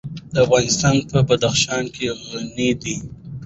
[0.43, 1.83] افغانستان په بدخشان
[2.29, 2.95] غني دی.